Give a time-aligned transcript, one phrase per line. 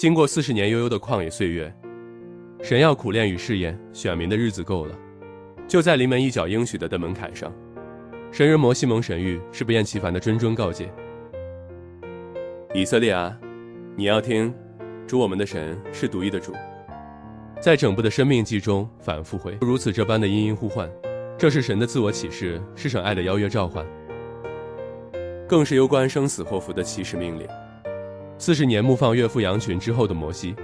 [0.00, 1.70] 经过四十年悠悠的旷野岁月，
[2.62, 4.98] 神要苦练与试验选民的日子够了。
[5.68, 7.52] 就在临门一脚应许的的门槛上，
[8.32, 10.90] 神人摩西蒙神谕是不厌其烦的谆谆告诫：
[12.72, 13.38] 以色列啊，
[13.94, 14.54] 你要听，
[15.06, 16.54] 主我们的神是独一的主。
[17.60, 20.90] 在整部的生命记中反复回如此这般的殷殷呼唤，
[21.36, 23.84] 这是神的自我启示，是神爱的邀约召唤，
[25.46, 27.46] 更是攸关生死祸福的启示命令。
[28.40, 30.56] 四十年牧放岳父羊群之后的摩西，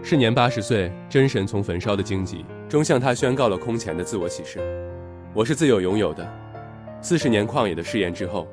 [0.00, 4.60] 是年八十岁，真神从焚烧的荆棘中向他宣告了空前的自我启示：
[5.34, 6.24] 我是自有拥有的。
[7.02, 8.46] 四十年旷野的誓言之后，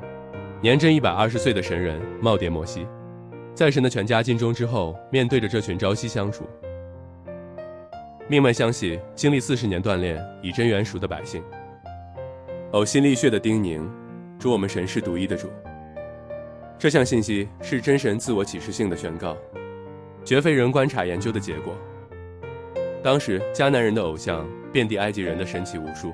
[0.59, 2.88] 年真一百二十岁的神人耄耋摩西，
[3.54, 6.44] 在神的全家尽忠之后，面对着这群朝夕相处。
[8.28, 11.44] 命脉相系，经历四十年锻炼，以真元熟的百姓，
[12.72, 13.88] 呕心沥血的叮咛，
[14.39, 15.48] 主我们神是独一的主。
[16.81, 19.38] 这项信息是真神自我启示性的宣告，
[20.26, 21.76] 绝非人观察研究的结果。
[23.03, 26.11] 当时迦南人的偶像遍地埃及人的神奇无数，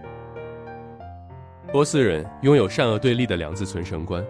[1.72, 4.22] 波斯人拥有善恶对立的两字存神观，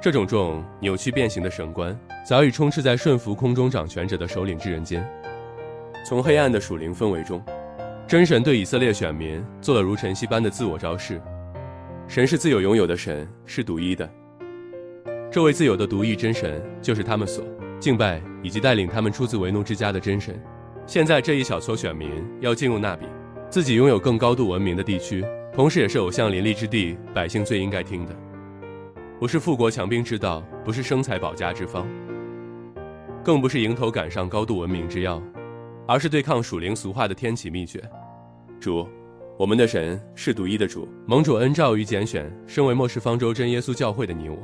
[0.00, 1.94] 这种种扭曲变形的神观
[2.26, 5.06] 早已充斥在顺服空中掌权者的首领之人间。
[6.06, 7.44] 从黑暗的属灵氛围中，
[8.08, 11.20] 真神对以色列选民做了如晨曦般的自我昭示：
[12.08, 14.08] 神是自有拥有的神，是独一的。
[15.30, 17.44] 这位自有的独一真神，就是他们所
[17.80, 20.40] 敬拜以及带领他们出自为奴之家的真神。
[20.86, 22.10] 现在这一小撮选民
[22.40, 23.06] 要进入那比
[23.50, 28.16] 自己拥有更高度文明的地区，同时也是偶像林立之地，百姓最应该听的，
[29.18, 31.86] 不是富国强兵之道，不是生财保家之方，
[33.24, 35.22] 更不是迎头赶上高度文明之要。
[35.88, 37.80] 而是对抗属灵俗化的天启秘诀。
[38.58, 38.88] 主，
[39.38, 44.36] 我们的神是独一的主，蒙主恩召与拣选，身为末世方舟真耶稣教会的你我，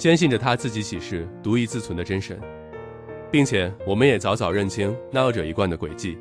[0.00, 2.40] 坚信着他自己岂是独一自存的真神，
[3.30, 6.16] 并且我们也早早认清那恶者一贯的诡计，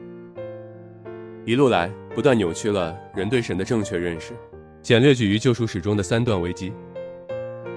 [1.45, 4.33] 一路来不断扭曲了人对神的正确认识。
[4.81, 6.73] 简略举于救赎史中的三段危机：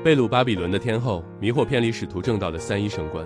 [0.03, 3.25] 被掳巴比伦的天后迷惑偏离使徒正道的三一神官。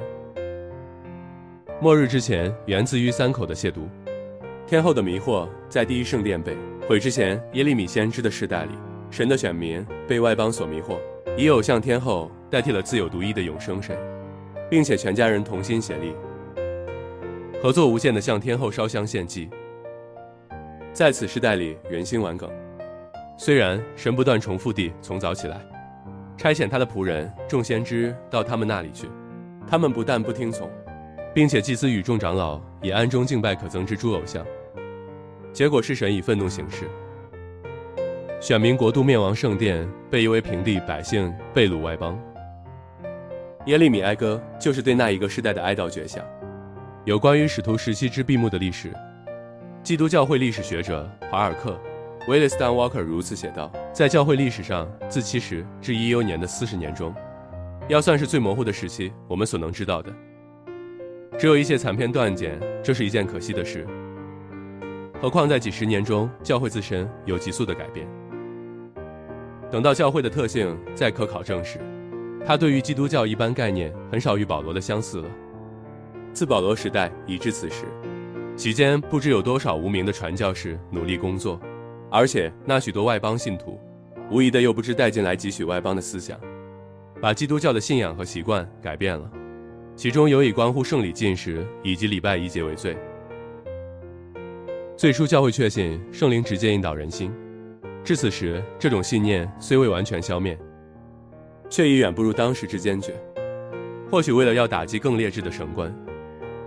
[1.80, 3.88] 末日之前，源自于三口的亵渎，
[4.66, 6.54] 天后的迷惑，在第一圣殿被
[6.86, 8.72] 毁之前，耶利米先知的世代里，
[9.10, 10.98] 神的选民被外邦所迷惑，
[11.38, 13.96] 以偶像天后代替了自有独一的永生神，
[14.70, 16.14] 并且全家人同心协力，
[17.62, 19.48] 合作无间的向天后烧香献祭。
[20.92, 22.50] 在此世代里，人心顽梗。
[23.36, 25.60] 虽然神不断重复地从早起来，
[26.36, 29.06] 差遣他的仆人众先知到他们那里去，
[29.68, 30.70] 他们不但不听从。
[31.34, 34.42] 并且祭司与众长老也暗中敬拜可憎之诸偶像，
[35.52, 36.88] 结果是神以愤怒行事，
[38.40, 42.18] 选民国度灭亡，圣殿被夷为平地，百姓被掳外邦。
[43.66, 46.24] 耶利米哀歌就是对那一个时代的哀悼绝响。
[47.04, 48.92] 有关于使徒时期之闭幕的历史，
[49.82, 51.72] 基督教会历史学者华尔克·
[52.28, 57.12] 威利斯丹沃克如此写道：在教会历史上，自七十至一幽年的四十年中，
[57.88, 60.12] 要算是最模糊的时期，我们所能知道的。
[61.36, 63.84] 只有一些残片断简，这是一件可惜的事。
[65.20, 68.06] 何况在几十年中，教会自身有急速的改变。
[69.72, 71.80] 等到教会的特性再可考证时，
[72.44, 75.28] 他对于基督教一般概念很少与保罗的相似了。
[76.32, 77.84] 自保罗时代以至此时，
[78.56, 81.60] 期间不知有多少无名的传教士努力工作，
[82.10, 83.80] 而且那许多外邦信徒，
[84.30, 86.38] 无疑的又不知带进来几许外邦的思想，
[87.20, 89.30] 把基督教的信仰和习惯改变了。
[89.96, 92.94] 其中有以关乎圣礼禁食以及礼拜仪节为最。
[94.94, 97.32] 最初教会确信圣灵直接引导人心，
[98.04, 100.58] 至此时这种信念虽未完全消灭，
[101.68, 103.14] 却已远不如当时之坚决。
[104.10, 105.94] 或许为了要打击更劣质的神观，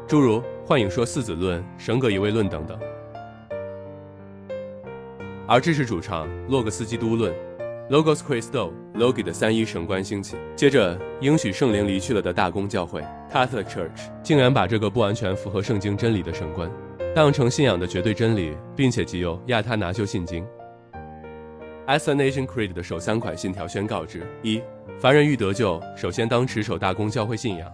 [0.08, 2.78] 诸如幻影说四子论、神格一位论等等，
[5.48, 7.34] 而支持主唱洛格斯基督论。
[7.90, 16.70] Logos Christo Logi 的三一神观兴起，接着应许圣灵离去了的大公教会 Catholic Church 竟然把这个不完全符合圣经真理的神观
[17.16, 20.46] 当成信仰的绝对真理，并且极有亚他拿修信经
[21.90, 24.62] As a nation Creed 的首三款信条宣告之：一、
[25.00, 27.68] 凡人欲得救，首先当持守大公教会信仰；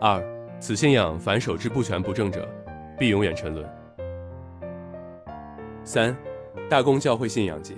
[0.00, 0.22] 二、
[0.60, 2.48] 此信仰凡守之不全不正者，
[2.96, 3.66] 必永远沉沦；
[5.82, 6.16] 三、
[6.70, 7.76] 大公教会信仰即。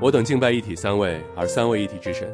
[0.00, 2.28] 我等敬拜一体三位，而三位一体之神。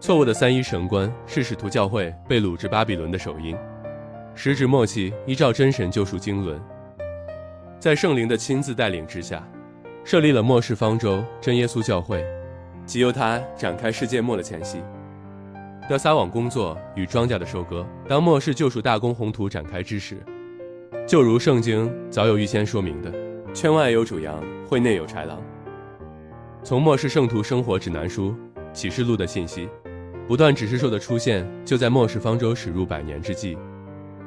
[0.00, 3.56] 错误的三一神观是使徒教会被掳至巴比伦的首因。
[4.34, 6.60] 时值末期，依照真神救赎经纶，
[7.78, 9.48] 在圣灵的亲自带领之下，
[10.06, 12.24] 设立了末世方舟真耶稣教会，
[12.86, 14.78] 即由他展开世界末的前夕。
[15.90, 17.84] 的撒网工作与庄稼的收割。
[18.06, 20.18] 当末世救赎大公宏图展开之时，
[21.08, 23.12] 就如圣经早有预先说明的，
[23.52, 25.42] 圈外有主羊，会内有豺狼。
[26.62, 28.32] 从末世圣徒生活指南书
[28.72, 29.68] 启示录的信息，
[30.28, 33.58] 不断指示兽的出现，就在末世方舟驶入百年之际，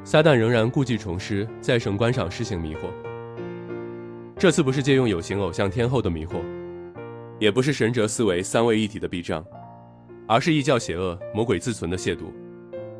[0.04, 2.80] 撒旦仍然故技重施，在神观上施行迷惑。
[4.40, 6.40] 这次不是借用有形偶像天后的迷惑，
[7.38, 9.44] 也不是神哲思维三位一体的避障，
[10.26, 12.22] 而是异教邪恶魔鬼自存的亵渎。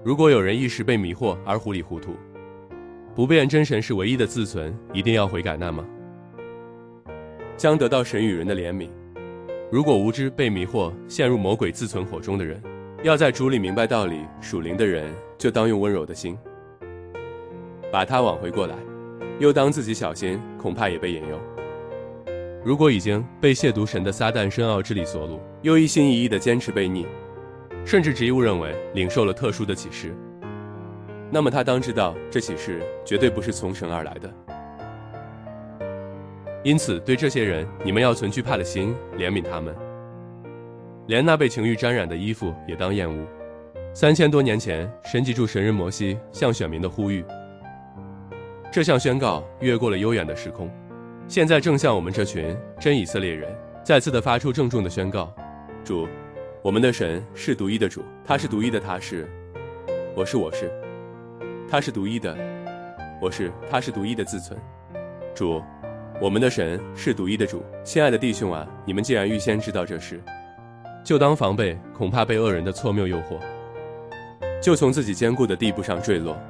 [0.04, 2.14] 如果有人一时被迷惑而糊里糊涂，
[3.14, 5.82] 不辨真神是唯一的自存，一定要悔改，那么
[7.56, 8.90] 将得到神与人的怜悯。
[9.72, 12.62] 如果无知被迷惑，陷入魔鬼自存火中的人，
[13.02, 16.36] 要在主里明白道理，属灵的人就当用温柔的心
[17.90, 18.76] 把他挽回过来。
[19.38, 21.40] 又当自己小心，恐怕也被引诱。
[22.62, 27.06] 如果已经被亵渎神的撒旦深奥之理所掳，又一心一意地坚持悖逆，
[27.86, 30.14] 甚至执意误认为领受了特殊的启示，
[31.30, 34.30] 那么他当知道，这启示绝对不是从神而来的。
[36.62, 39.74] 因此，对这些人，你们要存惧怕的心，怜悯他们，
[41.06, 43.26] 连那被情欲沾染的衣服也当厌恶。
[43.94, 47.24] 三千多年前，神记住神人摩西向选民的呼吁。
[48.72, 50.70] 这项宣告越过了悠远的时空，
[51.26, 53.52] 现在正向我们这群真以色列人
[53.82, 55.34] 再次的发出郑重的宣告：
[55.84, 56.06] 主，
[56.62, 59.28] 我们的神是独一的主，他是独一的，他是，
[60.14, 60.70] 我是我是，
[61.68, 62.36] 他是独一的，
[63.20, 64.56] 我是他是独一的自存。
[65.34, 65.60] 主，
[66.20, 67.64] 我们的神是独一的主。
[67.82, 70.22] 亲爱的弟兄啊，你们既然预先知道这事，
[71.02, 73.36] 就当防备，恐怕被恶人的错谬诱惑，
[74.62, 76.40] 就从自己坚固的地步上坠落。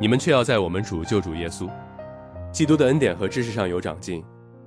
[0.00, 1.68] 你们却要在我们主救主耶稣
[2.50, 4.22] 基督的恩典和知识上有长进，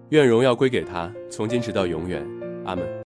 [0.10, 2.26] 愿荣耀归给他，从今直到永远，
[2.66, 3.05] 阿门。